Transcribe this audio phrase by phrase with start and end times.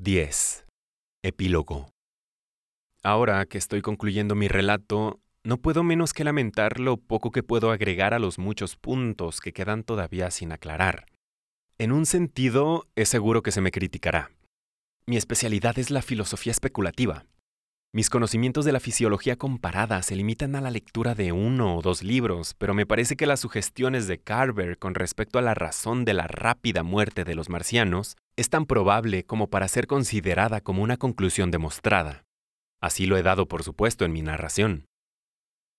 [0.00, 0.64] 10.
[1.24, 1.90] Epílogo.
[3.02, 7.72] Ahora que estoy concluyendo mi relato, no puedo menos que lamentar lo poco que puedo
[7.72, 11.06] agregar a los muchos puntos que quedan todavía sin aclarar.
[11.78, 14.30] En un sentido, es seguro que se me criticará.
[15.04, 17.24] Mi especialidad es la filosofía especulativa.
[17.90, 22.02] Mis conocimientos de la fisiología comparada se limitan a la lectura de uno o dos
[22.02, 26.12] libros, pero me parece que las sugestiones de Carver con respecto a la razón de
[26.12, 30.98] la rápida muerte de los marcianos es tan probable como para ser considerada como una
[30.98, 32.24] conclusión demostrada.
[32.78, 34.84] Así lo he dado por supuesto en mi narración.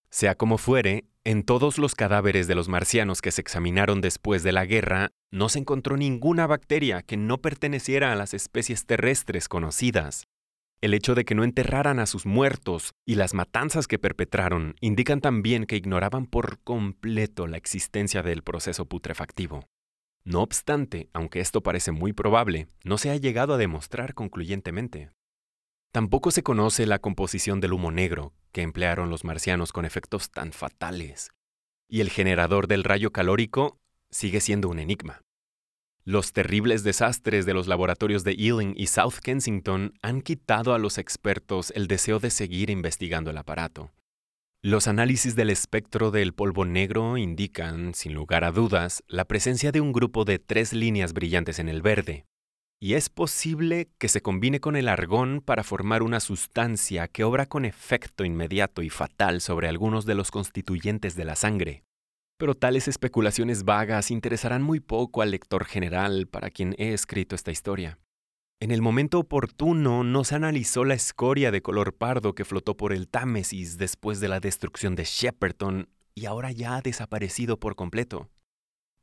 [0.09, 4.51] Sea como fuere, en todos los cadáveres de los marcianos que se examinaron después de
[4.51, 10.28] la guerra, no se encontró ninguna bacteria que no perteneciera a las especies terrestres conocidas.
[10.81, 15.19] El hecho de que no enterraran a sus muertos y las matanzas que perpetraron indican
[15.19, 19.67] también que ignoraban por completo la existencia del proceso putrefactivo.
[20.23, 25.09] No obstante, aunque esto parece muy probable, no se ha llegado a demostrar concluyentemente.
[25.91, 30.53] Tampoco se conoce la composición del humo negro que emplearon los marcianos con efectos tan
[30.53, 31.31] fatales.
[31.89, 33.79] Y el generador del rayo calórico
[34.11, 35.23] sigue siendo un enigma.
[36.05, 40.97] Los terribles desastres de los laboratorios de Ealing y South Kensington han quitado a los
[40.97, 43.91] expertos el deseo de seguir investigando el aparato.
[44.61, 49.81] Los análisis del espectro del polvo negro indican, sin lugar a dudas, la presencia de
[49.81, 52.25] un grupo de tres líneas brillantes en el verde,
[52.81, 57.45] y es posible que se combine con el argón para formar una sustancia que obra
[57.45, 61.83] con efecto inmediato y fatal sobre algunos de los constituyentes de la sangre.
[62.39, 67.51] Pero tales especulaciones vagas interesarán muy poco al lector general para quien he escrito esta
[67.51, 67.99] historia.
[68.61, 72.93] En el momento oportuno no se analizó la escoria de color pardo que flotó por
[72.93, 78.29] el Támesis después de la destrucción de Shepperton y ahora ya ha desaparecido por completo.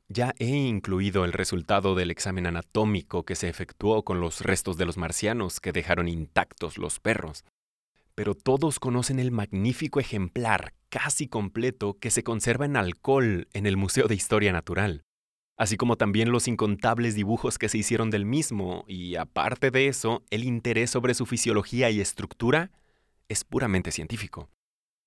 [0.09, 4.85] Ya he incluido el resultado del examen anatómico que se efectuó con los restos de
[4.85, 7.43] los marcianos que dejaron intactos los perros,
[8.17, 13.77] pero todos conocen el magnífico ejemplar casi completo que se conserva en alcohol en el
[13.77, 15.03] Museo de Historia Natural,
[15.55, 20.23] así como también los incontables dibujos que se hicieron del mismo, y aparte de eso,
[20.31, 22.71] el interés sobre su fisiología y estructura
[23.29, 24.49] es puramente científico.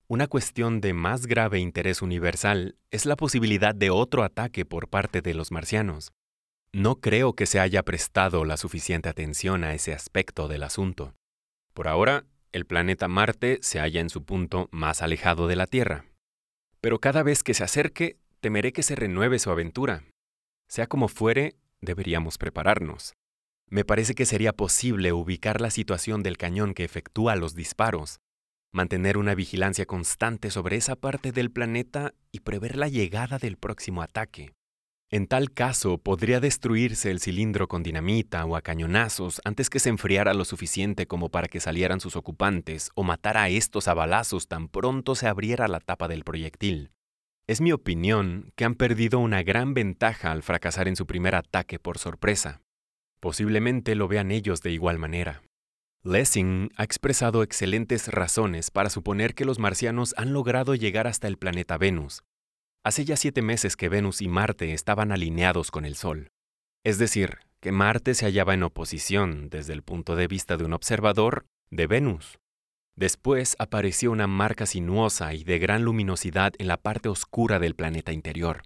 [0.07, 5.21] Una cuestión de más grave interés universal es la posibilidad de otro ataque por parte
[5.21, 6.13] de los marcianos.
[6.73, 11.15] No creo que se haya prestado la suficiente atención a ese aspecto del asunto.
[11.75, 16.05] Por ahora, el planeta Marte se halla en su punto más alejado de la Tierra.
[16.81, 20.05] Pero cada vez que se acerque, temeré que se renueve su aventura.
[20.69, 23.15] Sea como fuere, deberíamos prepararnos.
[23.69, 28.19] Me parece que sería posible ubicar la situación del cañón que efectúa los disparos,
[28.73, 34.03] mantener una vigilancia constante sobre esa parte del planeta y prever la llegada del próximo
[34.03, 34.53] ataque.
[35.13, 39.89] En tal caso, podría destruirse el cilindro con dinamita o a cañonazos antes que se
[39.89, 44.47] enfriara lo suficiente como para que salieran sus ocupantes o matar a estos a balazos
[44.47, 46.93] tan pronto se abriera la tapa del proyectil.
[47.49, 51.81] Es mi opinión que han perdido una gran ventaja al fracasar en su primer ataque
[51.81, 52.63] por sorpresa.
[53.19, 55.43] Posiblemente lo vean ellos de igual manera.
[56.05, 61.37] Lessing ha expresado excelentes razones para suponer que los marcianos han logrado llegar hasta el
[61.37, 62.23] planeta Venus,
[62.83, 66.31] Hace ya siete meses que Venus y Marte estaban alineados con el Sol.
[66.83, 70.73] Es decir, que Marte se hallaba en oposición, desde el punto de vista de un
[70.73, 72.39] observador, de Venus.
[72.97, 78.13] Después apareció una marca sinuosa y de gran luminosidad en la parte oscura del planeta
[78.13, 78.63] interior.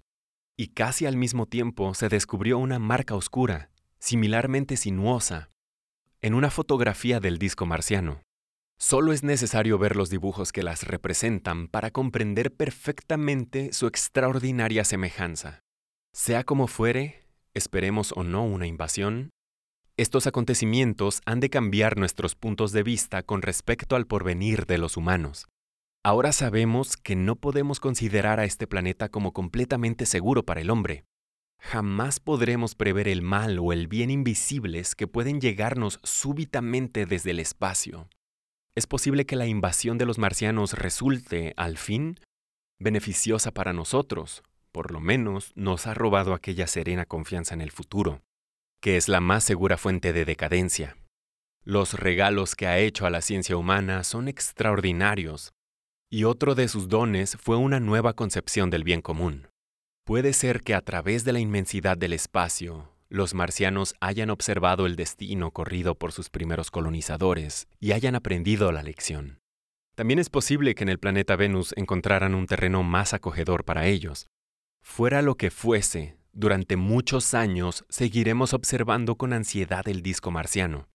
[0.56, 5.50] Y casi al mismo tiempo se descubrió una marca oscura, similarmente sinuosa,
[6.22, 8.22] en una fotografía del disco marciano.
[8.78, 15.60] Solo es necesario ver los dibujos que las representan para comprender perfectamente su extraordinaria semejanza.
[16.12, 17.22] Sea como fuere,
[17.54, 19.30] esperemos o no una invasión,
[19.96, 24.96] estos acontecimientos han de cambiar nuestros puntos de vista con respecto al porvenir de los
[24.96, 25.46] humanos.
[26.02, 31.04] Ahora sabemos que no podemos considerar a este planeta como completamente seguro para el hombre.
[31.60, 37.38] Jamás podremos prever el mal o el bien invisibles que pueden llegarnos súbitamente desde el
[37.38, 38.08] espacio
[38.75, 42.19] es posible que la invasión de los marcianos resulte, al fin,
[42.81, 44.43] beneficiosa para nosotros,
[44.73, 48.23] por lo menos nos ha robado aquella serena confianza en el futuro,
[48.81, 50.97] que es la más segura fuente de decadencia.
[51.65, 55.53] Los regalos que ha hecho a la ciencia humana son extraordinarios,
[56.11, 59.49] y otro de sus dones fue una nueva concepción del bien común.
[60.05, 64.96] Puede ser que a través de la inmensidad del espacio, los marcianos hayan observado el
[64.96, 69.38] destino corrido por sus primeros colonizadores y hayan aprendido la lección.
[69.94, 74.26] También es posible que en el planeta Venus encontraran un terreno más acogedor para ellos.
[74.82, 80.88] Fuera lo que fuese, durante muchos años seguiremos observando con ansiedad el disco marciano.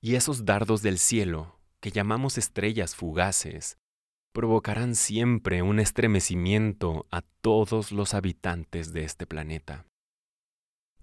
[0.00, 3.76] Y esos dardos del cielo, que llamamos estrellas fugaces,
[4.32, 9.84] provocarán siempre un estremecimiento a todos los habitantes de este planeta.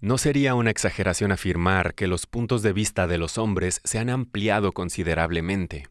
[0.00, 4.10] No sería una exageración afirmar que los puntos de vista de los hombres se han
[4.10, 5.88] ampliado considerablemente.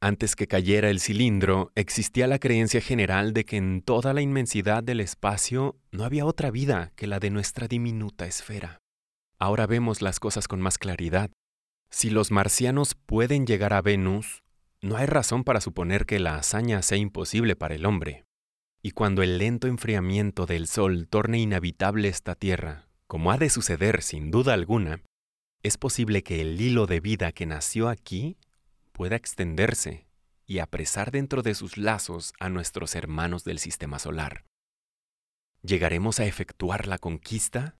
[0.00, 4.84] Antes que cayera el cilindro, existía la creencia general de que en toda la inmensidad
[4.84, 8.78] del espacio no había otra vida que la de nuestra diminuta esfera.
[9.40, 11.30] Ahora vemos las cosas con más claridad.
[11.90, 14.44] Si los marcianos pueden llegar a Venus,
[14.80, 18.24] no hay razón para suponer que la hazaña sea imposible para el hombre.
[18.82, 24.02] Y cuando el lento enfriamiento del Sol torne inhabitable esta Tierra, como ha de suceder
[24.02, 25.02] sin duda alguna,
[25.62, 28.36] es posible que el hilo de vida que nació aquí
[28.92, 30.06] pueda extenderse
[30.46, 34.44] y apresar dentro de sus lazos a nuestros hermanos del sistema solar.
[35.62, 37.76] ¿Llegaremos a efectuar la conquista?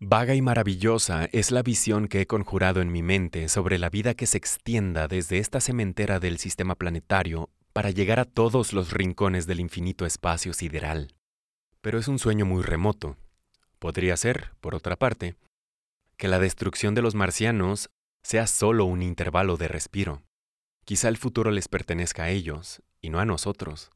[0.00, 4.14] Vaga y maravillosa es la visión que he conjurado en mi mente sobre la vida
[4.14, 9.46] que se extienda desde esta cementera del sistema planetario para llegar a todos los rincones
[9.46, 11.14] del infinito espacio sideral.
[11.80, 13.16] Pero es un sueño muy remoto.
[13.78, 15.36] Podría ser, por otra parte,
[16.16, 17.90] que la destrucción de los marcianos
[18.22, 20.22] sea solo un intervalo de respiro.
[20.84, 23.90] Quizá el futuro les pertenezca a ellos y no a nosotros.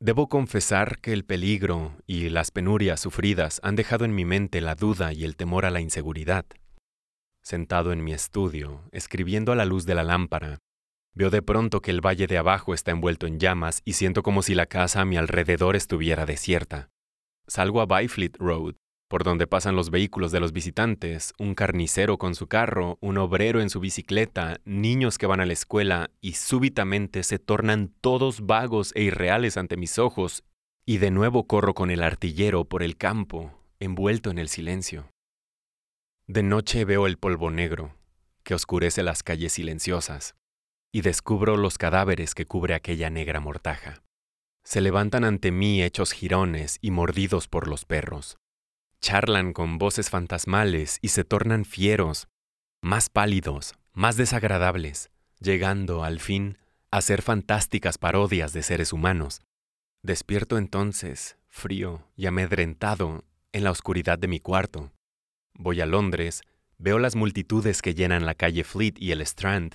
[0.00, 4.74] Debo confesar que el peligro y las penurias sufridas han dejado en mi mente la
[4.74, 6.44] duda y el temor a la inseguridad.
[7.42, 10.58] Sentado en mi estudio, escribiendo a la luz de la lámpara,
[11.14, 14.42] veo de pronto que el valle de abajo está envuelto en llamas y siento como
[14.42, 16.88] si la casa a mi alrededor estuviera desierta.
[17.46, 18.74] Salgo a Byfleet Road
[19.14, 23.60] por donde pasan los vehículos de los visitantes, un carnicero con su carro, un obrero
[23.60, 28.90] en su bicicleta, niños que van a la escuela, y súbitamente se tornan todos vagos
[28.96, 30.42] e irreales ante mis ojos,
[30.84, 35.08] y de nuevo corro con el artillero por el campo, envuelto en el silencio.
[36.26, 37.94] De noche veo el polvo negro,
[38.42, 40.34] que oscurece las calles silenciosas,
[40.92, 44.02] y descubro los cadáveres que cubre aquella negra mortaja.
[44.64, 48.38] Se levantan ante mí hechos jirones y mordidos por los perros
[49.04, 52.26] charlan con voces fantasmales y se tornan fieros,
[52.80, 55.10] más pálidos, más desagradables,
[55.40, 56.56] llegando, al fin,
[56.90, 59.42] a ser fantásticas parodias de seres humanos.
[60.02, 64.90] Despierto entonces, frío y amedrentado, en la oscuridad de mi cuarto.
[65.52, 66.40] Voy a Londres,
[66.78, 69.74] veo las multitudes que llenan la calle Fleet y el Strand,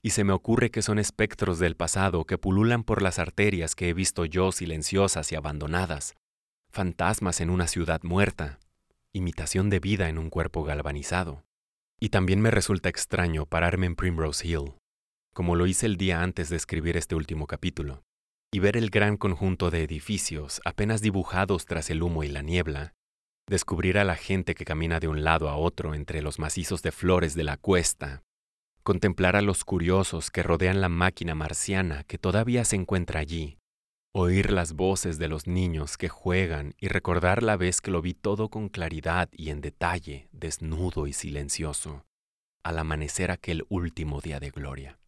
[0.00, 3.90] y se me ocurre que son espectros del pasado que pululan por las arterias que
[3.90, 6.14] he visto yo silenciosas y abandonadas,
[6.70, 8.58] fantasmas en una ciudad muerta,
[9.14, 11.44] imitación de vida en un cuerpo galvanizado.
[12.00, 14.74] Y también me resulta extraño pararme en Primrose Hill,
[15.34, 18.02] como lo hice el día antes de escribir este último capítulo,
[18.50, 22.94] y ver el gran conjunto de edificios apenas dibujados tras el humo y la niebla,
[23.48, 26.92] descubrir a la gente que camina de un lado a otro entre los macizos de
[26.92, 28.22] flores de la cuesta,
[28.82, 33.58] contemplar a los curiosos que rodean la máquina marciana que todavía se encuentra allí,
[34.12, 38.12] oír las voces de los niños que juegan y recordar la vez que lo vi
[38.12, 42.04] todo con claridad y en detalle, desnudo y silencioso,
[42.62, 44.98] al amanecer aquel último día de gloria.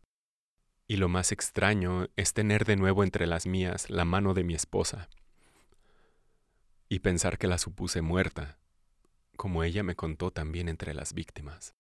[0.89, 4.55] Y lo más extraño es tener de nuevo entre las mías la mano de mi
[4.55, 5.09] esposa
[6.89, 8.59] y pensar que la supuse muerta,
[9.37, 11.75] como ella me contó también entre las víctimas.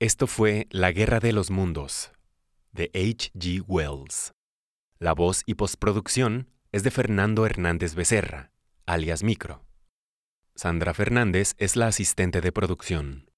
[0.00, 2.12] Esto fue La Guerra de los Mundos,
[2.72, 3.30] de H.
[3.34, 3.62] G.
[3.66, 4.34] Wells.
[5.00, 8.52] La voz y postproducción es de Fernando Hernández Becerra,
[8.86, 9.64] alias Micro.
[10.54, 13.28] Sandra Fernández es la asistente de producción.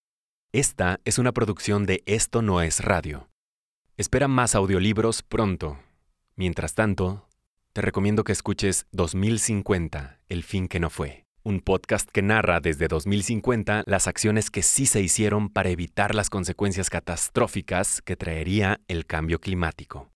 [0.53, 3.31] Esta es una producción de Esto no es radio.
[3.97, 5.79] Espera más audiolibros pronto.
[6.35, 7.27] Mientras tanto,
[7.73, 12.87] te recomiendo que escuches 2050, El fin que no fue, un podcast que narra desde
[12.87, 19.07] 2050 las acciones que sí se hicieron para evitar las consecuencias catastróficas que traería el
[19.07, 20.13] cambio climático.